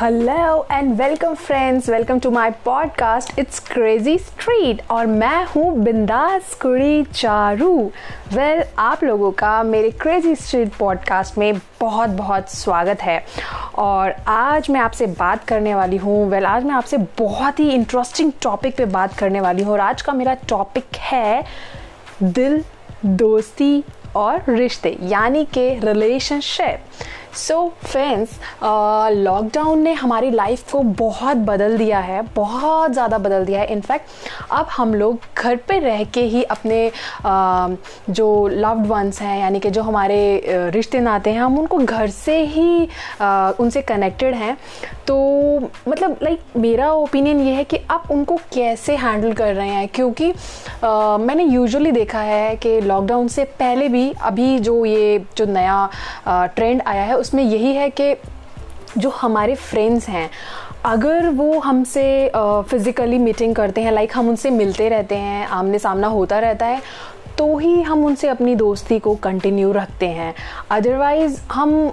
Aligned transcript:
Hello 0.00 0.66
and 0.72 1.00
welcome 1.00 1.34
friends 1.34 1.88
welcome 1.90 2.18
to 2.18 2.30
my 2.30 2.50
podcast 2.50 3.38
it's 3.38 3.58
Crazy 3.58 4.18
Street 4.18 4.82
और 4.90 5.06
मैं 5.06 5.44
हूँ 5.44 5.78
बिंदास 5.78 6.54
कुड़ी 6.54 7.04
चारू। 7.04 7.92
वेल 8.32 8.60
well, 8.60 8.70
आप 8.78 9.04
लोगों 9.04 9.30
का 9.32 9.62
मेरे 9.62 9.90
क्रेजी 9.90 10.34
स्ट्रीट 10.34 10.72
पॉडकास्ट 10.74 11.38
में 11.38 11.58
बहुत 11.80 12.10
बहुत 12.10 12.48
स्वागत 12.48 13.02
है। 13.02 13.24
और 13.78 14.14
आज 14.26 14.70
मैं 14.70 14.80
आपसे 14.80 15.06
बात 15.06 15.44
करने 15.44 15.74
वाली 15.74 15.96
हूँ। 15.96 16.30
वेल 16.30 16.42
well, 16.42 16.56
आज 16.56 16.64
मैं 16.64 16.74
आपसे 16.74 16.96
बहुत 16.96 17.60
ही 17.60 17.70
इंटरेस्टिंग 17.70 18.32
टॉपिक 18.42 18.76
पे 18.76 18.84
बात 18.84 19.14
करने 19.14 19.40
वाली 19.40 19.62
हूँ। 19.62 19.72
और 19.72 19.80
आज 19.80 20.02
का 20.02 20.12
मेरा 20.12 20.34
टॉपिक 20.34 20.96
है 20.96 21.44
दिल 22.22 22.64
दोस्ती 23.06 23.84
और 24.16 24.42
रिश्ते 24.48 24.98
यानी 25.02 25.44
कि 25.44 25.80
रिलेशनशिप 25.84 26.84
सो 27.36 27.72
फ्रेंड्स 27.84 28.30
लॉकडाउन 29.16 29.78
ने 29.78 29.92
हमारी 29.92 30.30
लाइफ 30.30 30.72
को 30.72 30.80
बहुत 30.80 31.36
बदल 31.36 31.76
दिया 31.78 31.98
है 31.98 32.22
बहुत 32.36 32.92
ज़्यादा 32.92 33.18
बदल 33.18 33.44
दिया 33.44 33.60
है। 33.60 33.66
इनफैक्ट 33.72 34.06
अब 34.50 34.66
हम 34.76 34.94
लोग 34.94 35.18
घर 35.38 35.56
पे 35.68 35.78
रह 35.78 36.02
के 36.04 36.22
ही 36.22 36.42
अपने 36.44 36.90
uh, 36.90 37.76
जो 38.10 38.46
लव्ड 38.48 38.86
वंस 38.86 39.20
हैं 39.22 39.38
यानी 39.40 39.60
कि 39.60 39.70
जो 39.70 39.82
हमारे 39.82 40.18
uh, 40.46 40.74
रिश्ते 40.74 41.00
नाते 41.00 41.30
हैं 41.30 41.40
हम 41.40 41.58
उनको 41.58 41.78
घर 41.78 42.10
से 42.10 42.38
ही 42.44 42.86
uh, 42.86 43.60
उनसे 43.60 43.82
कनेक्टेड 43.82 44.34
हैं। 44.34 44.56
तो 45.06 45.16
मतलब 45.88 46.16
लाइक 46.22 46.40
मेरा 46.56 46.90
ओपिनियन 46.92 47.40
ये 47.40 47.52
है 47.54 47.64
कि 47.64 47.78
आप 47.90 48.10
उनको 48.10 48.36
कैसे 48.54 48.96
हैंडल 48.96 49.32
कर 49.32 49.54
रहे 49.54 49.68
हैं? 49.68 49.88
क्योंकि 49.88 50.32
uh, 50.32 51.20
मैंने 51.20 51.44
यूजुअली 51.44 51.92
देखा 51.92 52.20
है 52.20 52.56
कि 52.56 52.80
लॉकडाउन 52.80 53.28
से 53.28 53.44
पहले 53.58 53.88
भी 53.88 54.10
अभी 54.22 54.58
जो 54.58 54.84
ये 54.84 55.18
जो 55.36 55.44
नया 55.46 55.88
ट्रेंड 56.26 56.82
आया 56.86 57.02
है 57.02 57.18
उसमें 57.20 57.42
यही 57.42 57.74
है 57.74 57.88
कि 57.90 58.14
जो 58.98 59.10
हमारे 59.10 59.54
फ्रेंड्स 59.54 60.08
हैं, 60.08 60.28
अगर 60.84 61.28
वो 61.30 61.58
हमसे 61.60 62.30
फिज़िकली 62.36 63.18
मीटिंग 63.18 63.54
करते 63.54 63.80
हैं 63.80 63.92
लाइक 63.92 64.12
हम 64.14 64.28
उनसे 64.28 64.50
मिलते 64.50 64.88
रहते 64.88 65.16
हैं 65.16 65.46
आमने 65.48 65.78
सामना 65.78 66.08
होता 66.08 66.38
रहता 66.38 66.66
है 66.66 66.80
तो 67.38 67.56
ही 67.58 67.80
हम 67.82 68.04
उनसे 68.04 68.28
अपनी 68.28 68.54
दोस्ती 68.54 68.98
को 68.98 69.14
कंटिन्यू 69.16 69.72
रखते 69.72 70.06
हैं। 70.08 70.34
अदरवाइज़ 70.70 71.40
हम 71.52 71.92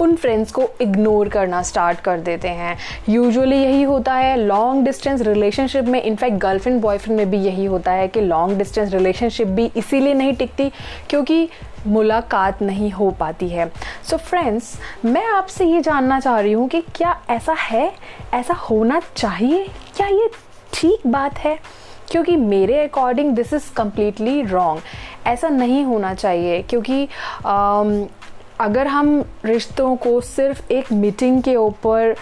उन 0.00 0.14
फ्रेंड्स 0.16 0.50
को 0.52 0.68
इग्नोर 0.80 1.28
करना 1.28 1.60
स्टार्ट 1.62 2.00
कर 2.00 2.20
देते 2.20 2.48
हैं। 2.48 2.76
यूजुअली 3.08 3.56
यही 3.56 3.82
होता 3.82 4.14
है 4.14 4.36
लॉन्ग 4.36 4.84
डिस्टेंस 4.84 5.22
रिलेशनशिप 5.22 5.84
में 5.84 6.02
इनफैक्ट 6.02 6.36
गर्लफ्रेंड 6.38 6.80
बॉयफ्रेंड 6.80 7.18
में 7.18 7.30
भी 7.30 7.38
यही 7.38 7.64
होता 7.64 7.92
है 7.92 8.08
कि 8.08 8.20
लॉन्ग 8.20 8.58
डिस्टेंस 8.58 8.92
रिलेशनशिप 8.94 9.48
भी 9.48 9.70
इसीलिए 9.76 10.14
नहीं 10.14 10.34
टिकती, 10.34 10.70
क्योंकि 11.10 11.48
मुलाकात 11.86 12.62
नहीं 12.62 12.90
हो 12.90 13.10
पाती 13.10 13.48
है। 13.48 13.68
सो 14.04 14.16
so 14.16 14.22
फ्रेंड्स 14.22 14.74
मैं 15.04 15.24
आपसे 15.26 15.64
ये 15.64 15.80
जानना 15.80 16.20
चाह 16.20 16.38
रही 16.40 16.52
हूँ 16.52 16.68
कि 16.68 16.80
क्या 16.96 17.18
ऐसा 17.30 17.52
है? 17.52 17.92
ऐसा 18.34 18.54
होना 18.54 19.00
चाहिए? 19.16 19.66
क्या 19.96 20.06
ये 20.06 20.30
ठीक 20.74 21.06
बात 21.06 21.38
है? 21.38 21.58
क्योंकि 22.10 22.36
मेरे 22.36 22.78
according 22.78 23.34
this 23.34 23.52
is 23.52 23.72
completely 23.76 24.42
wrong 24.42 24.80
ऐसा 25.26 25.48
नहीं 25.48 25.84
होना 25.84 26.14
चाहिए, 26.14 26.62
क्योंकि 26.62 27.08
अगर 28.60 28.86
हम 28.86 29.24
रिश्तों 29.44 29.94
को 29.96 30.20
सिर्फ़ 30.20 30.72
एक 30.72 30.92
मीटिंग 30.92 31.42
के 31.42 31.56
ऊपर 31.56 32.14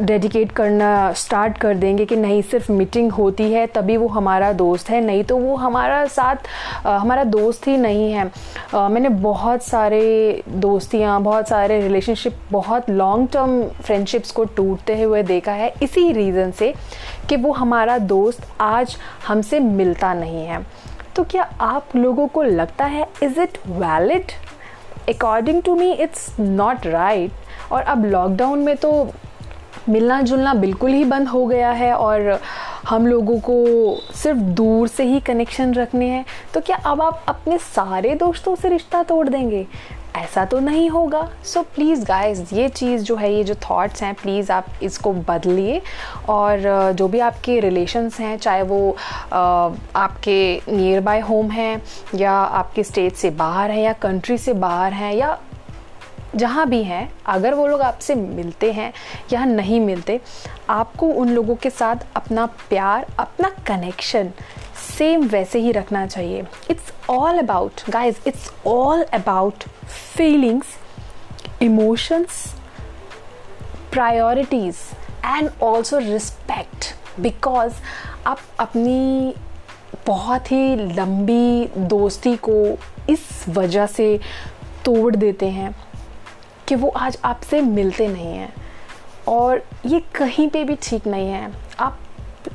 डेडिकेट 0.00 0.52
करना 0.52 1.12
स्टार्ट 1.12 1.58
कर 1.58 1.74
देंगे 1.74 2.04
कि 2.06 2.16
नहीं 2.16 2.40
सिर्फ़ 2.42 2.70
मीटिंग 2.72 3.10
होती 3.12 3.50
है 3.52 3.66
तभी 3.66 3.96
वो 3.96 4.06
हमारा 4.08 4.52
दोस्त 4.52 4.88
है। 4.90 5.00
नहीं 5.00 5.24
तो 5.24 5.36
वो 5.36 5.56
हमारा 5.56 6.04
साथ 6.06 6.36
आ, 6.86 6.96
हमारा 6.96 7.24
दोस्त 7.24 7.66
ही 7.68 7.76
नहीं 7.76 8.10
है। 8.12 8.30
आ, 8.74 8.88
मैंने 8.88 9.08
बहुत 9.08 9.62
सारे 9.62 10.42
दोस्तियाँ 10.48 11.20
बहुत 11.22 11.48
सारे 11.48 11.80
रिलेशनशिप 11.80 12.38
बहुत 12.50 12.90
लॉन्ग 12.90 13.28
टर्म 13.32 13.62
फ्रेंडशिप्स 13.82 14.30
को 14.30 14.44
टूटते 14.46 15.00
हुए 15.02 15.22
देखा 15.22 15.52
है। 15.52 15.72
इसी 15.82 16.10
रीज़न 16.12 16.50
से 16.50 16.74
कि 17.28 17.36
वो 17.36 17.52
हमारा 17.52 17.98
दोस्त 17.98 18.48
आज 18.60 18.96
हमसे 19.26 19.60
मिलता 19.60 20.14
नहीं 20.14 20.44
है। 20.46 20.64
तो 21.16 21.24
क्या 21.24 21.42
आप 21.60 21.96
लोगों 21.96 22.26
को 22.28 22.42
लगता 22.42 22.84
है 22.84 23.06
is 23.22 23.40
it 23.40 23.58
valid 23.66 24.32
according 25.08 25.62
to 25.62 25.74
me 25.74 25.92
it's 25.92 26.28
not 26.40 26.86
right 26.86 27.72
और 27.72 27.82
अब 27.82 28.04
लॉकडाउन 28.04 28.58
में 28.58 28.76
तो 28.76 29.10
मिलना 29.88 30.20
जुलना 30.22 30.54
बिल्कुल 30.54 30.90
ही 30.90 31.04
बंद 31.04 31.28
हो 31.28 31.44
गया 31.46 31.70
है 31.70 31.92
और 31.92 32.38
हम 32.88 33.06
लोगों 33.06 33.38
को 33.40 33.54
सिर्फ़ 34.14 34.38
दूर 34.38 34.88
से 34.88 35.04
ही 35.04 35.20
कनेक्शन 35.20 35.74
रखने 35.74 36.08
हैं। 36.08 36.24
तो 36.54 36.60
क्या 36.60 36.76
अब 36.86 37.02
आप 37.02 37.24
अपने 37.28 37.58
सारे 37.58 38.14
दोस्तों 38.14 38.54
से 38.56 38.68
रिश्ता 38.68 39.02
तोड़ 39.02 39.28
देंगे? 39.28 39.66
ऐसा 40.16 40.44
तो 40.44 40.58
नहीं 40.60 40.88
होगा। 40.90 41.28
सो 41.44 41.62
प्लीज़ 41.74 42.04
गाइस 42.04 42.52
ये 42.52 42.68
चीज़ 42.68 43.02
जो 43.02 43.16
है, 43.16 43.32
ये 43.34 43.44
जो 43.44 43.54
थॉट्स 43.70 44.02
हैं 44.02 44.14
प्लीज़ 44.14 44.52
आप 44.52 44.66
इसको 44.82 45.12
बदलिए 45.28 45.80
और 46.28 46.92
जो 46.96 47.08
भी 47.08 47.20
आपके 47.20 47.58
रिलेशंस 47.60 48.20
हैं, 48.20 48.36
चाहे 48.38 48.62
वो 48.62 48.96
आपके 49.32 50.60
नियर 50.68 51.00
बाय 51.00 51.20
होम 51.20 51.50
हैं 51.50 51.82
या 52.14 52.32
आपके 52.32 52.84
स्टेट 52.84 53.14
से 53.14 53.30
बाहर 53.32 53.70
हैं 53.70 53.82
या 53.82 53.92
कंट्री 53.92 54.38
से 54.38 54.52
बाहर 54.54 54.92
हैं 54.92 55.14
या 55.14 55.38
जहाँ 56.34 56.68
भी 56.68 56.82
हैं, 56.82 57.10
अगर 57.26 57.54
वो 57.54 57.66
लोग 57.66 57.80
आपसे 57.82 58.14
मिलते 58.14 58.70
हैं 58.72 58.92
या 59.32 59.44
नहीं 59.44 59.80
मिलते, 59.80 60.20
आपको 60.70 61.06
उन 61.10 61.28
लोगों 61.28 61.54
के 61.56 61.70
साथ 61.70 61.96
अपना 62.16 62.46
प्यार, 62.68 63.06
अपना 63.18 63.48
कनेक्शन 63.66 64.30
सेम 64.98 65.26
वैसे 65.28 65.58
ही 65.58 65.72
रखना 65.72 66.06
चाहिए। 66.06 66.44
It's 66.70 66.92
all 67.10 67.38
about 67.38 67.80
guys 67.90 68.16
it's 68.26 68.50
all 68.66 69.02
about 69.02 69.64
feelings 70.16 70.66
emotions 71.62 72.44
priorities 73.92 74.76
and 75.26 75.50
also 75.62 75.98
respect 75.98 76.94
because 77.20 77.74
आप 78.26 78.38
अपनी 78.60 79.34
बहुत 80.06 80.50
ही 80.52 80.76
लंबी 80.76 81.68
दोस्ती 81.78 82.36
को 82.48 82.56
इस 83.10 83.44
वजह 83.48 83.86
से 83.86 84.18
तोड़ 84.84 85.16
देते 85.16 85.46
हैं 85.50 85.74
कि 86.68 86.74
वो 86.74 86.88
आज 86.88 87.18
आपसे 87.24 87.60
मिलते 87.60 88.08
नहीं 88.08 88.36
हैं। 88.36 88.52
और 89.28 89.62
ये 89.86 90.00
कहीं 90.14 90.48
पे 90.48 90.64
भी 90.64 90.76
ठीक 90.82 91.06
नहीं 91.06 91.28
है। 91.28 91.50
आप 91.80 91.98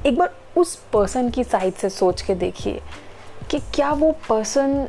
एक 0.05 0.17
बार 0.17 0.33
उस 0.57 0.75
पर्सन 0.93 1.29
की 1.29 1.43
साइड 1.43 1.73
से 1.73 1.89
सोच 1.89 2.21
के 2.21 2.35
देखिए 2.35 2.81
कि 3.51 3.59
क्या 3.75 3.91
वो 3.91 4.11
पर्सन 4.29 4.87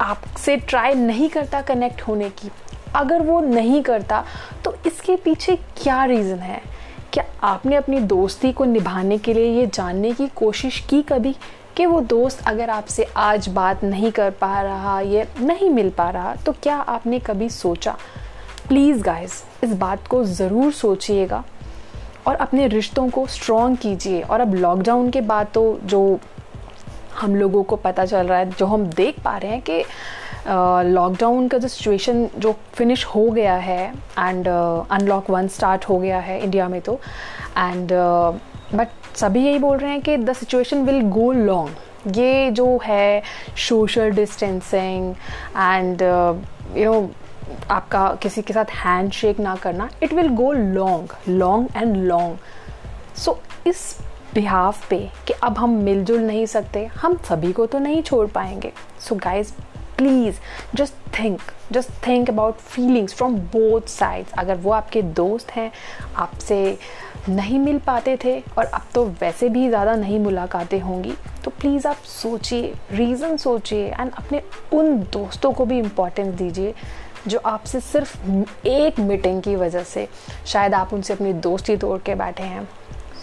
आपसे 0.00 0.56
ट्राई 0.56 0.94
नहीं 0.94 1.28
करता 1.28 1.60
कनेक्ट 1.62 2.00
होने 2.02 2.30
की। 2.30 2.50
अगर 2.94 3.22
वो 3.22 3.40
नहीं 3.40 3.82
करता 3.82 4.24
तो 4.64 4.74
इसके 4.86 5.16
पीछे 5.16 5.56
क्या 5.76 6.04
रीज़न 6.04 6.38
है? 6.38 6.60
क्या 7.12 7.24
आपने 7.42 7.76
अपनी 7.76 8.00
दोस्ती 8.00 8.52
को 8.52 8.64
निभाने 8.64 9.18
के 9.18 9.34
लिए 9.34 9.52
ये 9.52 9.66
जानने 9.66 10.12
की 10.12 10.28
कोशिश 10.28 10.80
की 10.90 11.02
कभी 11.02 11.34
कि 11.76 11.86
वो 11.86 12.00
दोस्त 12.00 12.42
अगर 12.46 12.70
आपसे 12.70 13.04
आज 13.16 13.48
बात 13.48 13.84
नहीं 13.84 14.10
कर 14.12 14.30
पा 14.30 14.60
रहा 14.62 15.00
ये 15.00 15.26
नहीं 15.40 15.70
मिल 15.70 15.90
पा 15.90 16.08
रहा 16.10 16.34
तो 16.36 16.52
क्या 16.52 16.76
आपने 16.76 17.18
कभी 17.18 17.48
सोचा? 17.50 17.96
प्लीज़ 18.68 19.02
गाइस 19.02 19.42
इस 19.64 19.72
बात 19.72 20.06
को 20.06 20.24
ज़रूर 20.24 20.72
सोचिएगा। 20.72 21.44
और 22.26 22.34
अपने 22.36 22.66
रिश्तों 22.68 23.08
को 23.10 23.26
स्ट्रॉन्ग 23.28 23.78
कीजिए। 23.78 24.20
और 24.22 24.40
अब 24.40 24.54
लॉकडाउन 24.54 25.10
के 25.10 25.20
बाद 25.22 25.48
तो 25.54 25.78
जो 25.84 26.18
हम 27.20 27.34
लोगों 27.36 27.62
को 27.62 27.76
पता 27.76 28.04
चल 28.04 28.26
रहा 28.26 28.38
है, 28.38 28.50
जो 28.50 28.66
हम 28.66 28.86
देख 28.86 29.20
पा 29.24 29.36
रहे 29.36 29.50
हैं 29.50 29.62
कि 29.70 29.84
लॉकडाउन 30.88 31.48
का 31.48 31.58
जो 31.58 31.68
सिचुएशन 31.68 32.28
जो 32.38 32.54
फिनिश 32.74 33.04
हो 33.06 33.28
गया 33.30 33.54
है 33.56 33.86
एंड 34.18 34.48
अनलॉक 34.48 35.30
वन 35.30 35.48
स्टार्ट 35.48 35.84
हो 35.88 35.98
गया 35.98 36.18
है 36.20 36.38
इंडिया 36.42 36.68
में 36.68 36.80
तो। 36.80 36.98
एंड 37.58 37.92
बट 38.74 38.88
सभी 39.16 39.44
यही 39.46 39.58
बोल 39.58 39.78
रहे 39.78 39.90
हैं 39.90 40.00
कि 40.02 40.16
the 40.16 40.32
situation 40.32 40.84
will 40.84 41.00
go 41.10 41.30
long 41.32 42.16
ये 42.16 42.50
जो 42.50 42.66
है 42.84 43.22
social 43.58 44.10
distancing 44.14 45.14
and 45.56 46.02
you 46.76 46.92
know 46.92 47.08
आपका 47.70 48.08
किसी 48.22 48.42
के 48.42 48.52
साथ 48.52 48.70
हैंड 48.74 49.10
शेक 49.12 49.40
ना 49.40 49.54
करना 49.56 49.88
it 50.02 50.12
will 50.12 50.28
go 50.36 50.50
long 50.52 51.14
long 51.28 51.76
and 51.76 51.96
long 51.96 52.38
so 53.16 53.38
इस 53.66 53.96
बिहाफ 54.34 54.88
पे 54.88 54.98
कि 55.26 55.32
अब 55.32 55.58
हम 55.58 55.70
मिलजुल 55.74 56.20
नहीं 56.20 56.46
सकते, 56.46 56.84
हम 56.86 57.16
सभी 57.28 57.52
को 57.52 57.66
तो 57.66 57.78
नहीं 57.78 58.02
छोड़ 58.02 58.26
पाएँगे। 58.26 58.72
So 59.00 59.14
guys 59.14 59.52
please 59.98 60.38
just 60.74 60.94
think 61.18 61.40
just 61.72 61.90
think 62.06 62.30
about 62.30 62.54
feelings 62.54 63.14
from 63.14 63.36
both 63.52 63.88
sides 63.88 64.32
अगर 64.38 64.56
वो 64.56 64.70
आपके 64.72 65.02
दोस्त 65.02 65.50
हैं, 65.50 65.70
आपसे 66.16 66.78
नहीं 67.28 67.58
मिल 67.58 67.78
पाते 67.78 68.16
थे 68.24 68.38
और 68.58 68.64
अब 68.64 68.82
तो 68.94 69.04
वैसे 69.20 69.48
भी 69.48 69.68
ज़्यादा 69.68 69.94
नहीं 69.96 70.18
मुलाकातें 70.20 70.78
होंगी 70.80 71.14
तो 71.44 71.50
प्लीज़ 71.50 71.88
आप 71.88 72.02
सोचिए 72.06 72.72
रीज़न 72.92 73.36
सोचिए 73.36 73.86
एंड 73.90 74.12
अपने 74.12 74.42
उन 74.72 74.96
दोस्तों 75.12 75.52
को 75.52 75.64
भी 75.64 75.78
इम्पोर्टेंस 75.78 76.34
दीजिए 76.34 76.74
जो 77.26 77.38
आपसे 77.46 77.80
सिर्फ़ 77.80 78.16
एक 78.66 78.98
मीटिंग 79.00 79.42
की 79.42 79.56
वजह 79.56 79.82
से 79.84 80.08
शायद 80.46 80.74
आप 80.74 80.94
उनसे 80.94 81.12
अपनी 81.12 81.32
दोस्ती 81.32 81.76
तोड़ 81.76 81.98
के 81.98 82.14
बैठे 82.14 82.42
हैं। 82.42 82.68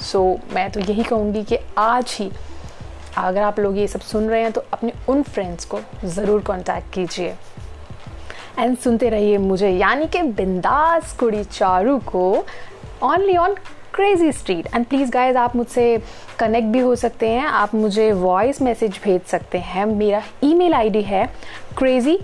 सो 0.01 0.19
so, 0.39 0.53
मैं 0.55 0.69
तो 0.71 0.79
यही 0.79 1.03
कहूँगी 1.03 1.43
कि 1.43 1.57
आज 1.77 2.15
ही 2.19 2.31
अगर 3.17 3.41
आप 3.41 3.59
लोग 3.59 3.77
ये 3.77 3.87
सब 3.87 4.01
सुन 4.01 4.29
रहे 4.29 4.41
हैं 4.41 4.51
तो 4.51 4.63
अपने 4.73 4.93
उन 5.09 5.21
फ्रेंड्स 5.23 5.65
को 5.65 5.79
ज़रूर 6.05 6.41
कांटेक्ट 6.43 6.93
कीजिए। 6.93 7.35
एंड 8.59 8.77
सुनते 8.77 9.09
रहिए 9.09 9.37
मुझे 9.37 9.69
यानी 9.69 10.07
कि 10.07 10.21
बिंदास 10.21 11.15
कुड़ी 11.19 11.43
चारू 11.43 11.97
को 12.07 12.45
only 13.03 13.37
on 13.37 13.55
Crazy 13.93 14.31
Street 14.31 14.67
and 14.75 14.85
please 14.85 15.11
guys 15.11 15.37
आप 15.37 15.55
मुझसे 15.55 15.85
कनेक्ट 16.39 16.67
भी 16.67 16.79
हो 16.79 16.95
सकते 16.95 17.29
हैं। 17.29 17.45
आप 17.45 17.73
मुझे 17.75 18.11
वॉइस 18.11 18.61
मैसेज 18.61 18.99
भेज 19.03 19.21
सकते 19.21 19.57
हैं। 19.59 19.85
मेरा 19.85 20.21
ईमेल 20.43 20.73
आईडी 20.73 21.01
है 21.01 21.25
crazy 21.77 22.17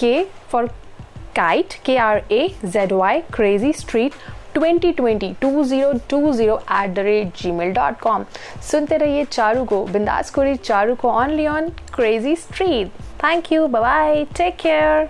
K 0.00 0.24
for 0.50 0.70
kite 1.36 1.74
K 1.86 1.96
R 1.96 2.22
A 2.30 2.48
Z 2.64 2.92
Y 2.92 3.20
crazy 3.34 3.72
street 3.72 4.12
2020 4.58 5.32
2020 5.44 6.40
at 6.40 6.94
the 6.94 6.98
rate 6.98 7.42
G 7.42 7.72
dot 7.72 7.98
com 8.00 8.24
सुनते 8.70 8.96
रहिए 8.96 9.24
चारू 9.24 9.64
को, 9.64 9.84
बिंदास 9.84 10.30
कोरी 10.30 10.54
चारू 10.56 10.94
को 10.94 11.10
only 11.10 11.46
on 11.46 11.68
Crazy 11.94 12.36
Street 12.36 12.88
thank 13.24 13.52
you 13.52 13.66
bye 13.66 14.24
take 14.36 14.56
care 14.56 15.08